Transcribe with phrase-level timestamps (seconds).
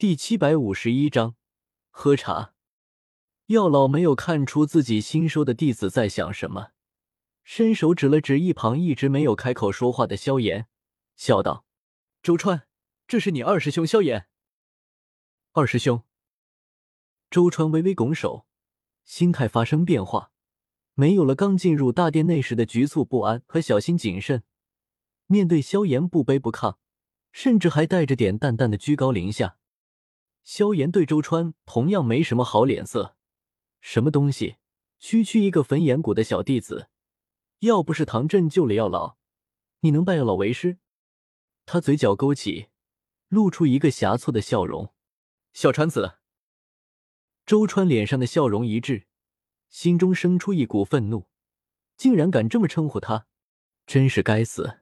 [0.00, 1.36] 第七百五十一章
[1.90, 2.54] 喝茶。
[3.48, 6.68] 药老没有看出自己新收的弟子在想什么，
[7.44, 10.66] 伸手指了指一旁一直没有开口说话的萧炎，
[11.16, 11.66] 笑道
[12.24, 12.62] ：“周川，
[13.06, 14.26] 这是你二师兄萧炎。”
[15.52, 16.02] 二师兄。
[17.30, 18.46] 周川微微拱手，
[19.04, 20.32] 心态发生变化，
[20.94, 24.44] 没有了刚进入大殿内时的局促不安和小心谨慎，
[25.26, 26.78] 面对萧炎不卑不亢，
[27.32, 29.58] 甚至还带着点淡淡的居高临下。
[30.42, 33.16] 萧炎对周川同样没什么好脸色。
[33.80, 34.56] 什么东西？
[34.98, 36.90] 区区一个焚炎谷的小弟子，
[37.60, 39.16] 要不是唐振救了药老，
[39.80, 40.78] 你能拜药老为师？
[41.64, 42.68] 他嘴角勾起，
[43.28, 44.92] 露出一个狭促的笑容。
[45.54, 46.18] 小川子，
[47.46, 49.06] 周川脸上的笑容一滞，
[49.70, 51.28] 心中生出一股愤怒，
[51.96, 53.26] 竟然敢这么称呼他，
[53.86, 54.80] 真是该死！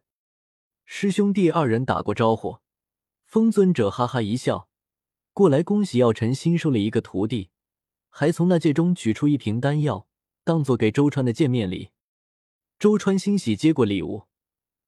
[0.84, 2.58] 师兄弟二人打过招呼，
[3.24, 4.67] 风尊者哈哈一笑，
[5.38, 7.50] 过来恭喜药尘新收了一个徒弟。
[8.08, 10.08] 还从那戒中取出一瓶丹药，
[10.42, 11.90] 当做给周川的见面礼。
[12.76, 14.24] 周川欣喜接过礼物，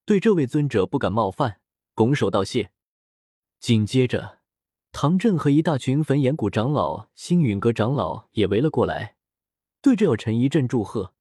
[0.05, 1.61] 对这位尊者不敢冒犯，
[1.95, 2.73] 拱手道谢。
[3.61, 4.41] 紧接着，
[4.91, 9.15] 唐振和一大群焚炎谷长老、星陨阁长老也围了过来，
[9.81, 11.15] 对着药尘一阵祝贺，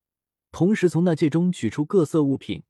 [0.52, 2.64] 同时从那戒中取出各色物品，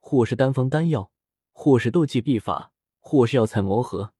[0.00, 1.12] 或是丹方丹药，
[1.52, 4.14] 或是斗技秘法，或是药材魔盒。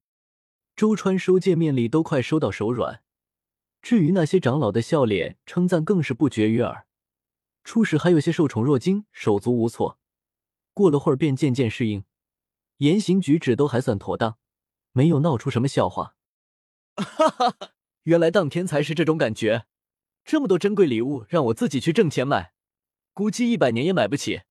[0.75, 3.03] 周川收见面礼都快收到手软。
[3.81, 6.87] 至于那些长老的笑脸称赞更是不绝于耳，
[7.63, 9.99] 初始还有些受宠若惊、手足无措，
[10.73, 12.05] 过了会儿便渐渐适应，
[12.77, 14.37] 言行举止都还算妥当，
[14.93, 16.15] 没有闹出什么笑话。
[16.95, 17.71] 哈哈哈，
[18.03, 19.65] 原来当天才是这种感觉，
[20.23, 22.53] 这么多珍贵礼物让我自己去挣钱买，
[23.13, 24.43] 估计一百年也买不起。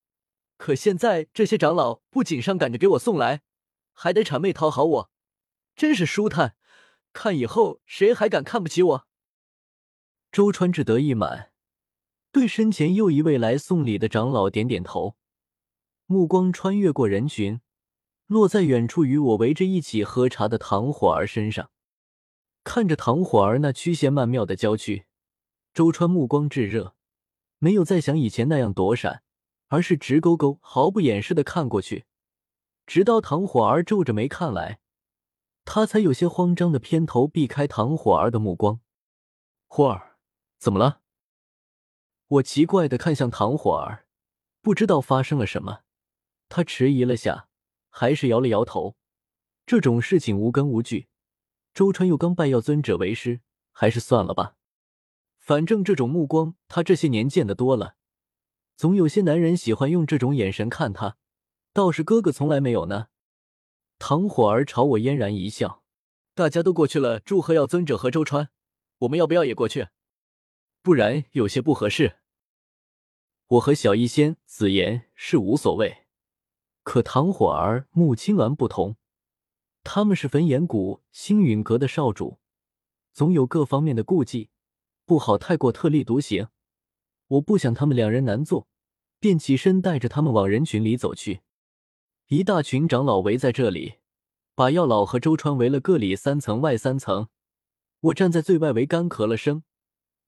[0.58, 3.42] 可现在这些长老不仅上赶着给我送来，
[3.92, 5.10] 还得谄媚讨好我，
[5.74, 6.56] 真是舒坦。
[7.12, 9.06] 看以后谁还敢看不起我？
[10.30, 11.52] 周川志得意满，
[12.30, 15.16] 对身前又一位来送礼的长老点点头，
[16.06, 17.60] 目光穿越过人群，
[18.26, 21.70] 落在远处与我围着一起喝茶的唐火儿身上。
[22.64, 25.04] 看着唐火儿那曲线曼妙的娇躯，
[25.74, 26.94] 周川目光炙热，
[27.58, 29.22] 没有再像以前那样躲闪，
[29.68, 32.06] 而是直勾勾、毫不掩饰的看过去，
[32.86, 34.78] 直到唐火儿皱着眉看来，
[35.64, 38.80] 他才有些慌张的偏头避开唐火儿的目光。
[39.66, 40.10] 火儿。
[40.58, 41.00] 怎么了？
[42.28, 44.06] 我奇怪的看向唐火儿，
[44.60, 45.80] 不知道发生了什么。
[46.48, 47.48] 他迟疑了下，
[47.90, 48.94] 还是摇了摇头。
[49.66, 51.08] 这种事情无根无据，
[51.74, 53.40] 周川又刚拜药尊者为师，
[53.72, 54.54] 还是算了吧。
[55.36, 57.96] 反正这种目光，他这些年见得多了，
[58.76, 61.16] 总有些男人喜欢用这种眼神看他，
[61.72, 63.08] 倒是哥哥从来没有呢。
[64.04, 65.84] 唐火儿朝我嫣然一笑
[66.34, 68.48] ：“大家都过去了，祝贺药尊者和周川，
[68.98, 69.86] 我们要不要也过去？”
[70.82, 72.16] 不然有些不合适。
[73.46, 75.98] 我和小医仙、紫妍是无所谓，
[76.82, 78.96] 可唐火儿、穆青鸾不同，
[79.84, 82.40] 他们是焚炎谷星陨阁的少主，
[83.12, 84.50] 总有各方面的顾忌，
[85.06, 86.48] 不好太过特立独行。
[87.28, 88.66] 我不想他们两人难做，
[89.20, 91.42] 便起身带着他们往人群里走去。
[92.32, 93.96] 一大群长老围在这里，
[94.54, 97.28] 把药老和周川围了个里三层外三层。
[98.00, 99.64] 我站在最外围，干咳了声。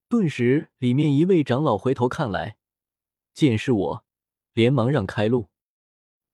[0.06, 2.58] 顿时，里面一位长老回头看来，
[3.32, 4.04] 见是我，
[4.52, 5.48] 连忙让开路。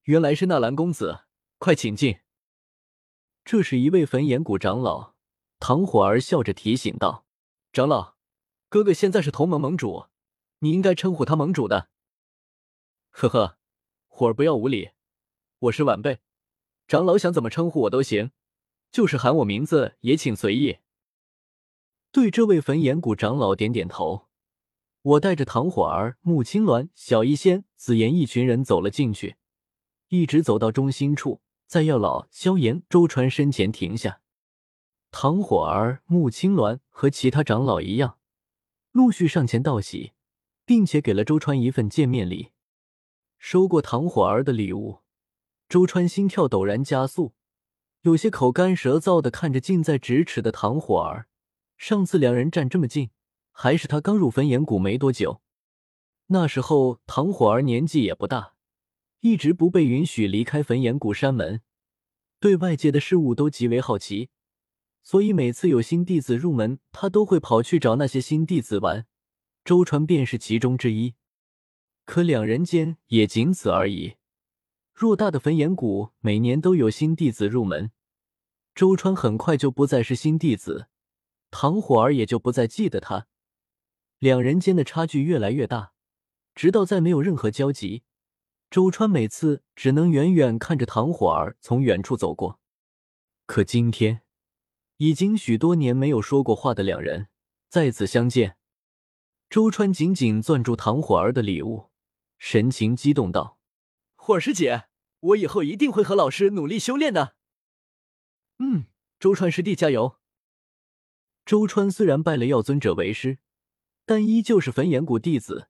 [0.02, 1.20] 原来是纳兰公子，
[1.58, 2.18] 快请进。
[3.44, 5.14] 这是一位焚炎谷长老，
[5.60, 7.24] 唐火儿笑着提醒道
[7.72, 8.16] ：“长老，
[8.68, 10.06] 哥哥现在是同盟盟主，
[10.58, 11.90] 你应该称呼他盟主的。
[13.14, 13.58] ”呵呵，
[14.08, 14.90] 火儿不要无礼，
[15.64, 16.20] 我是晚辈，
[16.88, 18.30] 长老想怎么称呼我都行，
[18.90, 20.78] 就是喊我名字也请随意。
[22.10, 24.26] 对这位焚炎谷长老点点头，
[25.02, 29.36] 我带着唐火儿、穆青鸾、小医仙、紫妍一群人走了进去，
[30.08, 34.22] 一直走到中心处，在药老、萧炎、周川身前停下。
[35.10, 38.16] 唐火儿、穆青鸾和其他长老一样，
[38.92, 40.12] 陆续上前道喜，
[40.64, 42.52] 并且给了周川一份见面礼。
[43.36, 45.00] 收过唐火儿的礼物，
[45.70, 47.32] 周川心跳陡然加速，
[48.02, 51.28] 有些口干舌燥的看着近在咫尺的唐火儿。
[51.78, 53.10] 上次两人站这么近，
[53.52, 55.40] 还是他刚入焚炎谷没多久。
[56.26, 58.54] 那时候唐火儿年纪也不大，
[59.20, 61.60] 一直不被允许离开焚炎谷山门，
[62.40, 64.30] 对外界的事物都极为好奇，
[65.04, 69.06] 所以每次有新弟子入门，他都会跑去找那些新弟子玩。
[69.64, 71.14] 周川便是其中之一。
[72.04, 74.16] 可两人间也仅此而已。
[75.00, 77.90] 偌大的焚炎谷，每年都有新弟子入门，
[78.74, 80.88] 周川很快就不再是新弟子，
[81.50, 83.26] 唐火儿也就不再记得他，
[84.18, 85.94] 两人间的差距越来越大，
[86.54, 88.02] 直到再没有任何交集。
[88.70, 92.60] 周川每次只能远远看着唐火儿从远处走过，
[93.46, 94.20] 可今天，
[94.98, 97.28] 已经许多年没有说过话的两人
[97.70, 98.58] 再次相见。
[99.48, 101.88] 周川紧紧攥住唐火儿的礼物，
[102.36, 103.58] 神情激动道
[104.14, 104.88] ：“火儿师姐，
[105.20, 107.36] 我以后一定会和老师努力修炼的。”
[108.58, 108.86] 嗯，
[109.18, 110.16] 周川师弟加油。
[111.44, 113.38] 周川虽然拜了药尊者为师，
[114.04, 115.68] 但依旧是焚炎谷弟子，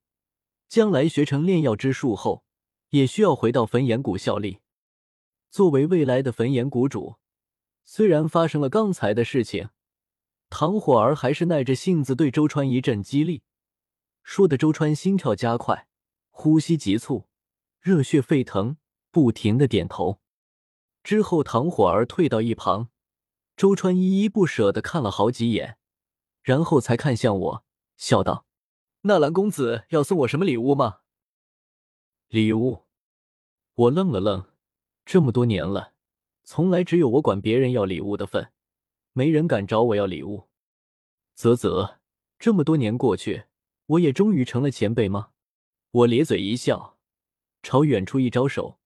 [0.69, 2.45] 将来学成炼药之术后。
[2.91, 4.59] 也需要回到焚炎谷效力。
[5.49, 7.19] 作为未来的焚炎谷主，
[7.85, 9.71] 虽然发生了刚才的事情，
[10.49, 13.45] 唐火儿还是耐着性子对周川一阵激励，
[14.25, 15.87] 说的周川心跳加快，
[16.31, 17.29] 呼吸急促，
[17.81, 18.77] 热血沸腾，
[19.11, 20.21] 不停的点头。
[21.03, 22.91] 之后，唐火儿退到一旁，
[23.57, 25.79] 周川依依不舍的看了好几眼，
[26.43, 27.65] 然后才看向我，
[27.97, 28.47] 笑道
[29.03, 31.01] ：“纳兰公子要送我什么礼物吗？”
[32.29, 32.85] 礼物，
[33.75, 34.47] 我愣了愣，
[35.05, 35.95] 这么多年了，
[36.45, 38.53] 从来只有我管别人要礼物的份，
[39.13, 40.49] 没人敢找我要礼物。
[41.35, 41.99] 啧啧，
[42.39, 43.45] 这么多年过去，
[43.87, 45.31] 我也终于成了前辈吗？
[45.93, 46.99] 我咧嘴一笑，
[47.63, 48.80] 朝远处一招手，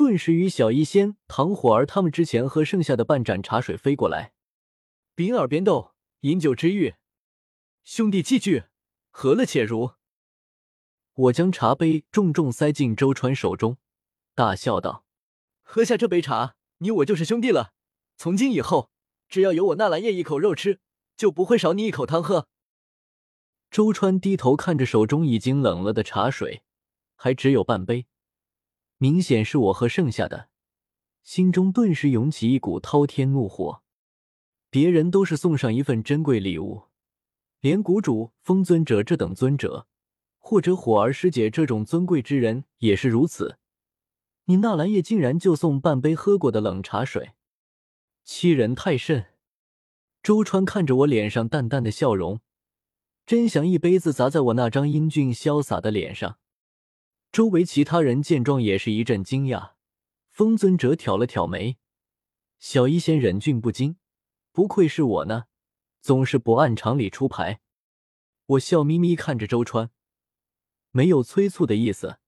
[0.00, 4.32] 顿时与小医仙、唐火儿他们之前喝剩下的半盏茶水飞过来。
[5.14, 6.94] 秉耳边斗，饮酒之欲，
[7.84, 8.64] 兄弟齐聚，
[9.10, 9.96] 何乐且如？
[11.12, 13.76] 我将茶杯重重塞进周川手中，
[14.34, 15.04] 大笑道
[15.60, 17.74] ：“喝下这杯茶，你我就是兄弟了。
[18.16, 18.90] 从今以后，
[19.28, 20.80] 只要有我纳兰叶一口肉吃，
[21.14, 22.48] 就不会少你一口汤喝。”
[23.70, 26.62] 周川低头看着手中已经冷了的茶水，
[27.16, 28.06] 还只有半杯，
[29.02, 30.50] 明显是我喝剩下的，
[31.22, 33.82] 心中顿时涌起一股滔天怒火。
[34.68, 36.82] 别人都是送上一份珍贵礼物，
[37.60, 39.86] 连谷主、风尊者这等尊者。
[40.36, 43.56] 或者火儿师姐这种尊贵之人也是如此，
[44.44, 47.30] 你纳兰叶竟然就送半杯喝过的冷茶水，
[48.22, 49.28] 欺人太甚！
[50.22, 52.40] 周川看着我脸上淡淡的笑容，
[53.24, 56.38] 真想一杯子砸在我那张英俊潇洒的脸上。
[57.32, 59.74] 周围其他人见状也是一阵惊讶，
[60.30, 61.78] 风尊者挑了挑眉，
[62.58, 63.96] 小医仙忍俊不禁，
[64.50, 65.44] 不愧是我呢，
[66.00, 67.60] 总是不按常理出牌。
[68.46, 69.92] 我笑眯眯看着周川。
[70.90, 72.18] 没有催促的意思，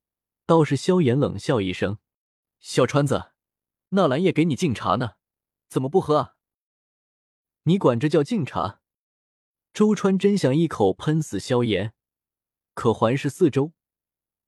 [0.46, 1.98] 倒是萧炎冷笑一声
[2.60, 3.32] ：“小川子，
[3.88, 5.14] 纳兰叶给你敬茶呢，
[5.68, 6.36] 怎么不喝啊？
[7.64, 8.80] 你管这叫敬茶？”
[9.74, 11.92] 周川真想一口喷死萧炎，
[12.74, 13.72] 可环视四周，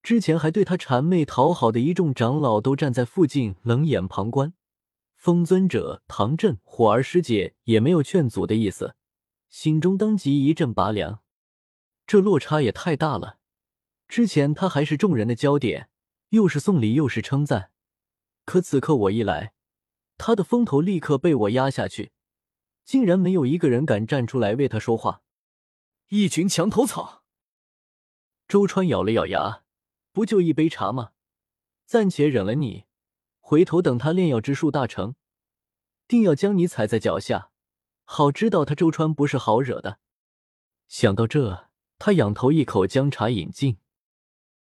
[0.05, 4.53] 之前还对他谄媚讨好的一众长老都站在附近冷眼旁观，
[5.17, 8.97] 风尊者、唐震、火儿师姐也没有劝阻的意思，
[9.49, 11.23] 心中当即一阵拔凉，
[12.07, 13.39] 这落差也太大了。
[14.07, 15.89] 之前他还是众人的焦点，
[16.29, 17.71] 又是送礼又是称赞，
[18.45, 19.55] 可此刻我一来，
[20.19, 22.13] 他的风头立刻被我压下去，
[22.85, 25.23] 竟然没有一个人敢站出来为他说话，
[26.11, 27.23] 一群墙头草。
[28.47, 29.64] 周川咬了咬牙，
[30.15, 31.11] 不就一杯茶吗？
[31.85, 32.85] 暂且忍了你，
[33.41, 35.17] 回头等他炼药之术大成，
[36.07, 37.51] 定要将你踩在脚下，
[38.05, 39.99] 好知道他周川不是好惹的。
[40.87, 41.69] 想到这，
[41.99, 43.79] 他仰头一口将茶饮尽。